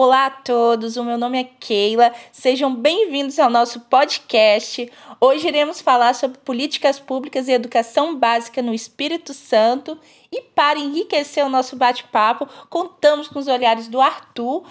Olá 0.00 0.26
a 0.26 0.30
todos, 0.30 0.96
o 0.96 1.02
meu 1.02 1.18
nome 1.18 1.40
é 1.40 1.42
Keila, 1.42 2.14
sejam 2.30 2.72
bem-vindos 2.72 3.36
ao 3.40 3.50
nosso 3.50 3.80
podcast. 3.80 4.88
Hoje 5.20 5.48
iremos 5.48 5.80
falar 5.80 6.14
sobre 6.14 6.38
políticas 6.38 7.00
públicas 7.00 7.48
e 7.48 7.52
educação 7.52 8.14
básica 8.14 8.62
no 8.62 8.72
Espírito 8.72 9.34
Santo. 9.34 9.98
E 10.30 10.40
para 10.40 10.78
enriquecer 10.78 11.44
o 11.44 11.48
nosso 11.48 11.74
bate-papo, 11.74 12.48
contamos 12.70 13.26
com 13.26 13.40
os 13.40 13.48
olhares 13.48 13.88
do 13.88 14.00
Arthur, 14.00 14.64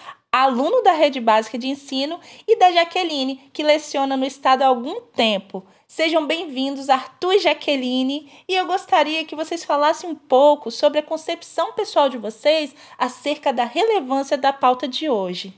aluno 0.44 0.82
da 0.84 0.92
rede 0.92 1.20
básica 1.20 1.58
de 1.58 1.68
ensino, 1.68 2.20
e 2.48 2.58
da 2.58 2.72
Jaqueline, 2.72 3.50
que 3.52 3.64
leciona 3.64 4.16
no 4.16 4.26
estado 4.26 4.62
há 4.62 4.68
algum 4.68 5.02
tempo. 5.02 5.66
Sejam 5.88 6.28
bem-vindos, 6.28 6.90
Arthur 6.90 7.34
e 7.34 7.40
Jaqueline, 7.40 8.32
e 8.48 8.54
eu 8.54 8.68
gostaria 8.68 9.26
que 9.26 9.36
vocês 9.36 9.64
falassem 9.64 10.10
um 10.10 10.16
pouco 10.16 10.70
sobre 10.70 11.00
a 11.00 11.04
concepção 11.04 11.74
pessoal 11.74 12.10
de 12.10 12.18
vocês 12.18 12.76
acerca 12.98 13.54
da 13.54 13.64
relevância 13.64 14.38
da 14.38 14.52
pauta 14.52 14.88
de 14.88 15.10
hoje. 15.10 15.58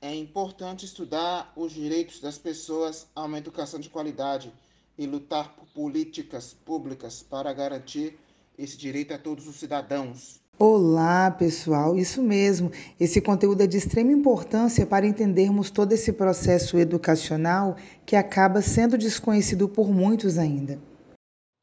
É 0.00 0.14
importante 0.14 0.84
estudar 0.84 1.52
os 1.56 1.72
direitos 1.72 2.20
das 2.20 2.38
pessoas 2.38 3.08
a 3.16 3.24
uma 3.24 3.38
educação 3.38 3.80
de 3.80 3.90
qualidade 3.90 4.52
e 4.96 5.06
lutar 5.06 5.54
por 5.54 5.66
políticas 5.74 6.54
públicas 6.64 7.22
para 7.22 7.52
garantir 7.52 8.16
esse 8.56 8.76
direito 8.76 9.12
a 9.12 9.18
todos 9.18 9.48
os 9.48 9.56
cidadãos. 9.56 10.40
Olá, 10.60 11.30
pessoal, 11.30 11.96
isso 11.96 12.20
mesmo. 12.20 12.72
Esse 12.98 13.20
conteúdo 13.20 13.62
é 13.62 13.66
de 13.68 13.76
extrema 13.76 14.10
importância 14.10 14.84
para 14.84 15.06
entendermos 15.06 15.70
todo 15.70 15.92
esse 15.92 16.12
processo 16.12 16.76
educacional 16.76 17.76
que 18.04 18.16
acaba 18.16 18.60
sendo 18.60 18.98
desconhecido 18.98 19.68
por 19.68 19.88
muitos 19.88 20.36
ainda. 20.36 20.80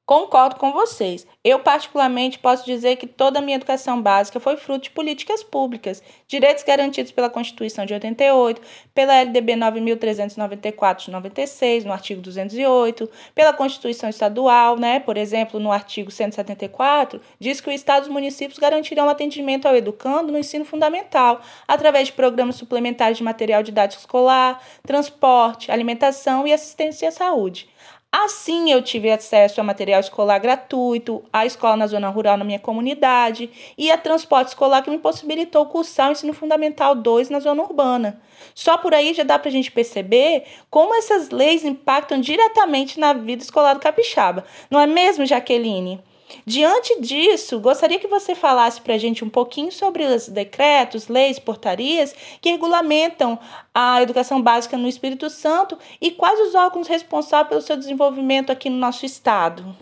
Concordo 0.05 0.57
com 0.57 0.71
vocês. 0.71 1.25
Eu, 1.43 1.57
particularmente, 1.61 2.37
posso 2.37 2.63
dizer 2.63 2.95
que 2.95 3.07
toda 3.07 3.39
a 3.39 3.41
minha 3.41 3.55
educação 3.55 3.99
básica 3.99 4.39
foi 4.39 4.55
fruto 4.55 4.83
de 4.83 4.91
políticas 4.91 5.43
públicas, 5.43 6.03
direitos 6.27 6.63
garantidos 6.63 7.11
pela 7.11 7.27
Constituição 7.27 7.87
de 7.87 7.93
88, 7.95 8.62
pela 8.93 9.15
LDB 9.15 9.53
9.394 9.53 11.05
de 11.05 11.12
96, 11.12 11.85
no 11.85 11.91
artigo 11.91 12.21
208, 12.21 13.09
pela 13.34 13.51
Constituição 13.51 14.07
Estadual, 14.07 14.77
né? 14.77 14.99
por 14.99 15.17
exemplo, 15.17 15.59
no 15.59 15.71
artigo 15.71 16.12
174, 16.12 17.19
diz 17.40 17.59
que 17.59 17.69
o 17.69 17.73
Estado 17.73 18.03
e 18.03 18.07
os 18.07 18.13
municípios 18.13 18.59
garantirão 18.59 19.09
atendimento 19.09 19.67
ao 19.67 19.75
educando 19.75 20.31
no 20.31 20.37
ensino 20.37 20.65
fundamental, 20.65 21.41
através 21.67 22.09
de 22.09 22.13
programas 22.13 22.57
suplementares 22.57 23.17
de 23.17 23.23
material 23.23 23.63
didático 23.63 24.01
escolar, 24.01 24.62
transporte, 24.85 25.71
alimentação 25.71 26.45
e 26.45 26.53
assistência 26.53 27.09
à 27.09 27.12
saúde. 27.12 27.73
Assim, 28.18 28.71
eu 28.71 28.82
tive 28.82 29.12
acesso 29.12 29.60
a 29.60 29.63
material 29.63 29.99
escolar 29.99 30.40
gratuito, 30.40 31.21
a 31.34 31.46
escola 31.46 31.76
na 31.76 31.85
zona 31.85 32.08
rural 32.08 32.38
na 32.38 32.46
minha 32.46 32.58
comunidade 32.58 33.49
e 33.77 33.91
a 33.91 33.98
transporte 33.98 34.48
escolar 34.48 34.82
que 34.82 34.90
me 34.90 34.98
possibilitou 34.98 35.66
cursar 35.66 36.08
o 36.08 36.12
ensino 36.13 36.32
fundamental 36.32 36.96
2 36.96 37.30
na 37.30 37.41
zona 37.41 37.62
urbana. 37.62 38.21
Só 38.54 38.77
por 38.77 38.93
aí 38.93 39.13
já 39.13 39.24
dá 39.24 39.38
para 39.38 39.49
a 39.49 39.52
gente 39.52 39.70
perceber 39.70 40.46
como 40.70 40.96
essas 40.96 41.30
leis 41.30 41.66
impactam 41.66 42.21
diretamente 42.21 43.02
na 43.02 43.12
vida 43.12 43.43
escolar 43.43 43.74
do 43.74 43.82
capixaba. 43.82 44.46
Não 44.71 44.80
é 44.80 44.88
mesmo, 44.88 45.26
Jaqueline? 45.26 46.02
Diante 46.45 46.99
disso, 47.01 47.59
gostaria 47.59 47.99
que 47.99 48.07
você 48.07 48.35
falasse 48.35 48.81
para 48.81 48.95
a 48.95 48.98
gente 48.98 49.23
um 49.23 49.29
pouquinho 49.29 49.71
sobre 49.71 50.04
os 50.04 50.27
decretos, 50.27 51.07
leis, 51.07 51.40
portarias 51.40 52.13
que 52.41 52.49
regulamentam 52.51 53.40
a 53.73 54.01
educação 54.01 54.41
básica 54.41 54.77
no 54.77 54.87
Espírito 54.87 55.29
Santo 55.29 55.77
e 56.01 56.12
quais 56.12 56.40
os 56.40 56.55
órgãos 56.55 56.87
responsáveis 56.87 57.49
pelo 57.49 57.62
seu 57.62 57.77
desenvolvimento 57.77 58.51
aqui 58.51 58.70
no 58.70 58.77
nosso 58.77 59.05
estado. 59.05 59.76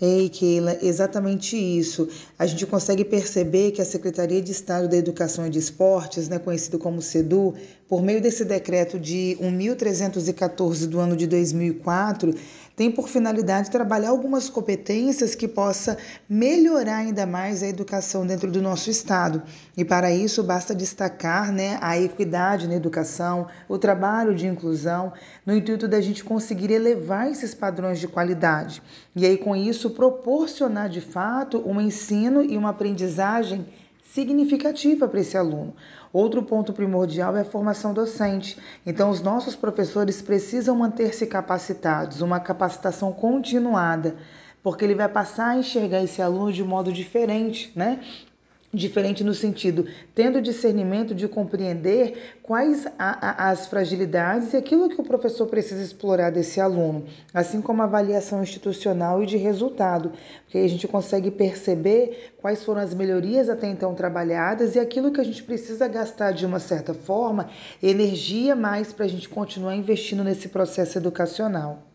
Ei, 0.00 0.28
Keila, 0.28 0.78
exatamente 0.80 1.56
isso. 1.56 2.08
A 2.38 2.46
gente 2.46 2.64
consegue 2.66 3.04
perceber 3.04 3.72
que 3.72 3.82
a 3.82 3.84
Secretaria 3.84 4.40
de 4.40 4.52
Estado 4.52 4.86
da 4.86 4.96
Educação 4.96 5.44
e 5.44 5.50
de 5.50 5.58
Esportes, 5.58 6.28
né, 6.28 6.38
conhecido 6.38 6.78
como 6.78 7.02
SEDU, 7.02 7.54
por 7.88 8.00
meio 8.00 8.20
desse 8.20 8.44
decreto 8.44 8.96
de 8.96 9.36
1314 9.40 10.86
do 10.86 11.00
ano 11.00 11.16
de 11.16 11.26
2004, 11.26 12.32
tem 12.78 12.92
por 12.92 13.08
finalidade 13.08 13.72
trabalhar 13.72 14.10
algumas 14.10 14.48
competências 14.48 15.34
que 15.34 15.48
possa 15.48 15.98
melhorar 16.30 16.98
ainda 16.98 17.26
mais 17.26 17.60
a 17.60 17.66
educação 17.66 18.24
dentro 18.24 18.52
do 18.52 18.62
nosso 18.62 18.88
estado. 18.88 19.42
E 19.76 19.84
para 19.84 20.12
isso 20.12 20.44
basta 20.44 20.76
destacar, 20.76 21.50
né, 21.50 21.76
a 21.82 21.98
equidade 21.98 22.68
na 22.68 22.76
educação, 22.76 23.48
o 23.68 23.78
trabalho 23.78 24.32
de 24.32 24.46
inclusão, 24.46 25.12
no 25.44 25.56
intuito 25.56 25.88
da 25.88 26.00
gente 26.00 26.22
conseguir 26.22 26.70
elevar 26.70 27.28
esses 27.28 27.52
padrões 27.52 27.98
de 27.98 28.06
qualidade. 28.06 28.80
E 29.16 29.26
aí 29.26 29.36
com 29.36 29.56
isso 29.56 29.90
proporcionar 29.90 30.88
de 30.88 31.00
fato 31.00 31.60
um 31.68 31.80
ensino 31.80 32.44
e 32.44 32.56
uma 32.56 32.70
aprendizagem 32.70 33.66
significativa 34.12 35.06
para 35.06 35.20
esse 35.20 35.36
aluno. 35.36 35.74
Outro 36.12 36.42
ponto 36.42 36.72
primordial 36.72 37.36
é 37.36 37.42
a 37.42 37.44
formação 37.44 37.92
docente. 37.92 38.58
Então, 38.86 39.10
os 39.10 39.20
nossos 39.20 39.54
professores 39.54 40.22
precisam 40.22 40.76
manter-se 40.76 41.26
capacitados, 41.26 42.20
uma 42.20 42.40
capacitação 42.40 43.12
continuada, 43.12 44.16
porque 44.62 44.84
ele 44.84 44.94
vai 44.94 45.08
passar 45.08 45.48
a 45.48 45.56
enxergar 45.56 46.02
esse 46.02 46.22
aluno 46.22 46.52
de 46.52 46.64
modo 46.64 46.92
diferente, 46.92 47.72
né? 47.76 48.00
Diferente 48.72 49.24
no 49.24 49.32
sentido, 49.32 49.86
tendo 50.14 50.42
discernimento 50.42 51.14
de 51.14 51.26
compreender 51.26 52.36
quais 52.42 52.86
a, 52.98 53.46
a, 53.46 53.50
as 53.50 53.66
fragilidades 53.66 54.52
e 54.52 54.58
aquilo 54.58 54.90
que 54.90 55.00
o 55.00 55.04
professor 55.04 55.46
precisa 55.46 55.82
explorar 55.82 56.28
desse 56.28 56.60
aluno, 56.60 57.06
assim 57.32 57.62
como 57.62 57.82
avaliação 57.82 58.42
institucional 58.42 59.22
e 59.22 59.26
de 59.26 59.38
resultado, 59.38 60.12
porque 60.44 60.58
a 60.58 60.68
gente 60.68 60.86
consegue 60.86 61.30
perceber 61.30 62.34
quais 62.42 62.62
foram 62.62 62.82
as 62.82 62.92
melhorias 62.92 63.48
até 63.48 63.66
então 63.66 63.94
trabalhadas 63.94 64.74
e 64.74 64.78
aquilo 64.78 65.12
que 65.12 65.20
a 65.22 65.24
gente 65.24 65.42
precisa 65.42 65.88
gastar 65.88 66.32
de 66.32 66.44
uma 66.44 66.58
certa 66.58 66.92
forma, 66.92 67.48
energia 67.82 68.54
mais 68.54 68.92
para 68.92 69.06
a 69.06 69.08
gente 69.08 69.30
continuar 69.30 69.76
investindo 69.76 70.22
nesse 70.22 70.46
processo 70.50 70.98
educacional. 70.98 71.88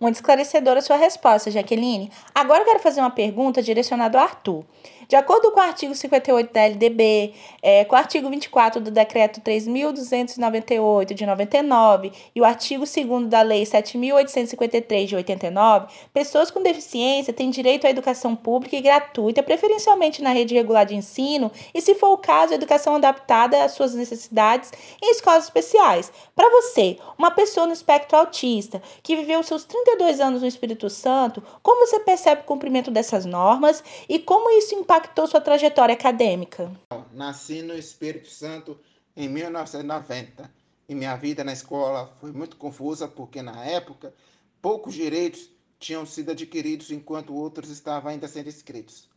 Muito 0.00 0.14
esclarecedora 0.14 0.78
a 0.78 0.82
sua 0.82 0.96
resposta, 0.96 1.50
Jaqueline. 1.50 2.10
Agora 2.34 2.62
eu 2.62 2.64
quero 2.64 2.78
fazer 2.78 3.00
uma 3.00 3.10
pergunta 3.10 3.62
direcionada 3.62 4.18
ao 4.18 4.24
Arthur. 4.24 4.64
De 5.10 5.16
acordo 5.16 5.50
com 5.50 5.58
o 5.58 5.62
artigo 5.64 5.92
58 5.92 6.52
da 6.52 6.60
LDB, 6.66 7.34
é, 7.60 7.84
com 7.84 7.96
o 7.96 7.98
artigo 7.98 8.30
24 8.30 8.80
do 8.80 8.92
Decreto 8.92 9.40
3.298 9.40 11.14
de 11.14 11.26
99 11.26 12.12
e 12.32 12.40
o 12.40 12.44
artigo 12.44 12.84
2 12.84 13.26
da 13.26 13.42
Lei 13.42 13.64
7.853 13.64 15.06
de 15.06 15.16
89, 15.16 15.88
pessoas 16.14 16.52
com 16.52 16.62
deficiência 16.62 17.32
têm 17.32 17.50
direito 17.50 17.88
à 17.88 17.90
educação 17.90 18.36
pública 18.36 18.76
e 18.76 18.80
gratuita, 18.80 19.42
preferencialmente 19.42 20.22
na 20.22 20.30
rede 20.30 20.54
regular 20.54 20.86
de 20.86 20.94
ensino 20.94 21.50
e, 21.74 21.80
se 21.80 21.96
for 21.96 22.12
o 22.12 22.18
caso, 22.18 22.54
educação 22.54 22.94
adaptada 22.94 23.64
às 23.64 23.72
suas 23.72 23.96
necessidades 23.96 24.70
em 25.02 25.10
escolas 25.10 25.42
especiais. 25.42 26.12
Para 26.36 26.48
você, 26.50 26.96
uma 27.18 27.32
pessoa 27.32 27.66
no 27.66 27.72
espectro 27.72 28.16
autista 28.16 28.80
que 29.02 29.16
viveu 29.16 29.42
seus 29.42 29.64
32 29.64 30.20
anos 30.20 30.40
no 30.40 30.46
Espírito 30.46 30.88
Santo, 30.88 31.42
como 31.64 31.84
você 31.84 31.98
percebe 31.98 32.42
o 32.42 32.44
cumprimento 32.44 32.92
dessas 32.92 33.26
normas 33.26 33.82
e 34.08 34.16
como 34.20 34.48
isso 34.56 34.76
impacta 34.76 34.99
impactou 35.00 35.26
sua 35.26 35.40
trajetória 35.40 35.94
acadêmica? 35.94 36.70
Nasci 37.12 37.62
no 37.62 37.74
Espírito 37.74 38.28
Santo 38.28 38.78
em 39.16 39.28
1990 39.28 40.50
e 40.86 40.94
minha 40.94 41.16
vida 41.16 41.42
na 41.42 41.54
escola 41.54 42.12
foi 42.20 42.32
muito 42.32 42.56
confusa 42.56 43.08
porque 43.08 43.40
na 43.40 43.64
época 43.64 44.12
poucos 44.60 44.94
direitos 44.94 45.48
tinham 45.78 46.04
sido 46.04 46.32
adquiridos 46.32 46.90
enquanto 46.90 47.34
outros 47.34 47.70
estavam 47.70 48.10
ainda 48.10 48.28
sendo 48.28 48.48
escritos. 48.48 49.08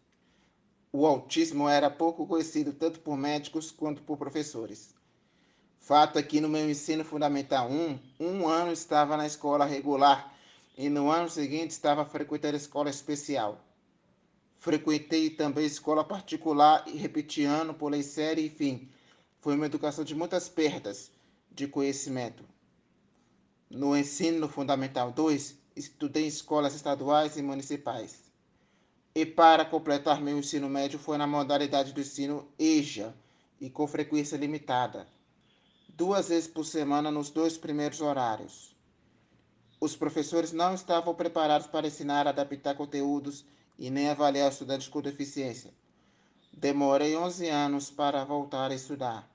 O 0.89 1.05
autismo 1.05 1.67
era 1.67 1.89
pouco 1.89 2.25
conhecido 2.25 2.71
tanto 2.71 3.01
por 3.01 3.17
médicos 3.17 3.69
quanto 3.69 4.01
por 4.03 4.17
professores. 4.17 4.95
Fato 5.79 6.17
é 6.17 6.23
que 6.23 6.39
no 6.39 6.47
meu 6.47 6.69
ensino 6.69 7.03
fundamental 7.03 7.69
1, 7.69 7.99
um 8.21 8.47
ano 8.47 8.71
estava 8.71 9.17
na 9.17 9.27
escola 9.27 9.65
regular 9.65 10.33
e 10.77 10.87
no 10.87 11.11
ano 11.11 11.29
seguinte 11.29 11.71
estava 11.71 12.05
frequentando 12.05 12.53
a 12.53 12.57
escola 12.57 12.89
especial. 12.89 13.59
Frequentei 14.63 15.29
também 15.29 15.65
escola 15.65 16.05
particular 16.05 16.85
e 16.87 16.95
repeti 16.95 17.43
ano, 17.43 17.73
pulei 17.73 18.01
série, 18.01 18.45
enfim. 18.45 18.87
Foi 19.41 19.55
uma 19.55 19.65
educação 19.65 20.05
de 20.05 20.15
muitas 20.15 20.47
perdas 20.47 21.11
de 21.51 21.67
conhecimento. 21.67 22.45
No 23.69 23.93
ensino 23.93 24.47
fundamental 24.47 25.11
2, 25.11 25.57
estudei 25.75 26.23
em 26.23 26.27
escolas 26.27 26.73
estaduais 26.75 27.35
e 27.35 27.41
municipais. 27.41 28.31
E 29.13 29.25
para 29.25 29.65
completar 29.65 30.21
meu 30.21 30.39
ensino 30.39 30.69
médio 30.69 30.97
foi 30.97 31.17
na 31.17 31.27
modalidade 31.27 31.91
do 31.91 31.99
ensino 31.99 32.47
EJA 32.57 33.13
e 33.59 33.69
com 33.69 33.85
frequência 33.85 34.37
limitada, 34.37 35.09
duas 35.89 36.29
vezes 36.29 36.47
por 36.47 36.63
semana 36.63 37.11
nos 37.11 37.29
dois 37.29 37.57
primeiros 37.57 37.99
horários. 37.99 38.73
Os 39.81 39.93
professores 39.93 40.53
não 40.53 40.73
estavam 40.73 41.13
preparados 41.13 41.67
para 41.67 41.87
ensinar 41.87 42.27
a 42.27 42.29
adaptar 42.29 42.75
conteúdos 42.75 43.43
e 43.77 43.89
nem 43.89 44.09
avaliar 44.09 44.51
estudantes 44.51 44.87
com 44.87 45.01
deficiência. 45.01 45.73
Demorei 46.51 47.15
11 47.15 47.49
anos 47.49 47.89
para 47.89 48.23
voltar 48.23 48.71
a 48.71 48.75
estudar. 48.75 49.29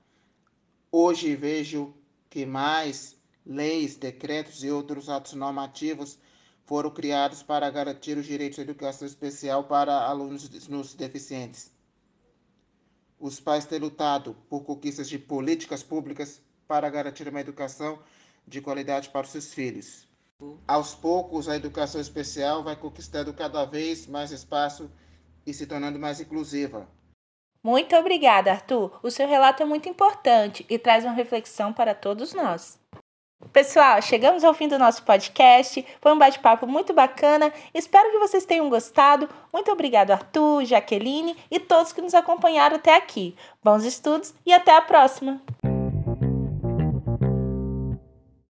Hoje 0.91 1.35
vejo 1.35 1.93
que 2.29 2.45
mais 2.45 3.15
leis, 3.45 3.95
decretos 3.95 4.63
e 4.63 4.71
outros 4.71 5.09
atos 5.09 5.33
normativos 5.33 6.17
foram 6.65 6.91
criados 6.91 7.41
para 7.41 7.69
garantir 7.69 8.17
os 8.17 8.25
direitos 8.25 8.59
à 8.59 8.61
educação 8.61 9.07
especial 9.07 9.63
para 9.63 10.05
alunos 10.07 10.67
nos 10.67 10.93
deficientes. 10.93 11.71
os 13.19 13.39
pais 13.39 13.65
têm 13.65 13.79
lutado 13.79 14.35
por 14.49 14.63
conquistas 14.63 15.09
de 15.09 15.19
políticas 15.19 15.83
públicas 15.83 16.41
para 16.67 16.89
garantir 16.89 17.27
uma 17.27 17.41
educação 17.41 17.99
de 18.47 18.61
qualidade 18.61 19.09
para 19.09 19.25
os 19.25 19.31
seus 19.31 19.53
filhos. 19.53 20.08
Aos 20.67 20.95
poucos, 20.95 21.49
a 21.49 21.55
educação 21.55 21.99
especial 21.99 22.63
vai 22.63 22.75
conquistando 22.75 23.33
cada 23.33 23.65
vez 23.65 24.07
mais 24.07 24.31
espaço 24.31 24.89
e 25.45 25.53
se 25.53 25.65
tornando 25.65 25.99
mais 25.99 26.21
inclusiva. 26.21 26.87
Muito 27.61 27.93
obrigada, 27.95 28.51
Arthur. 28.51 28.97
O 29.03 29.11
seu 29.11 29.27
relato 29.27 29.61
é 29.61 29.65
muito 29.65 29.89
importante 29.89 30.65
e 30.69 30.79
traz 30.79 31.03
uma 31.03 31.13
reflexão 31.13 31.73
para 31.73 31.93
todos 31.93 32.33
nós. 32.33 32.79
Pessoal, 33.51 34.01
chegamos 34.01 34.43
ao 34.43 34.53
fim 34.53 34.67
do 34.67 34.77
nosso 34.77 35.03
podcast. 35.03 35.85
Foi 36.01 36.13
um 36.13 36.17
bate-papo 36.17 36.67
muito 36.67 36.93
bacana. 36.93 37.51
Espero 37.73 38.11
que 38.11 38.19
vocês 38.19 38.45
tenham 38.45 38.69
gostado. 38.69 39.29
Muito 39.51 39.71
obrigado, 39.71 40.11
Arthur, 40.11 40.63
Jaqueline 40.65 41.35
e 41.49 41.59
todos 41.59 41.91
que 41.91 42.01
nos 42.01 42.13
acompanharam 42.13 42.75
até 42.75 42.95
aqui. 42.95 43.35
Bons 43.63 43.83
estudos 43.83 44.33
e 44.45 44.53
até 44.53 44.75
a 44.75 44.81
próxima! 44.81 45.41